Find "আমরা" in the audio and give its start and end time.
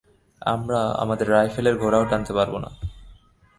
0.41-0.81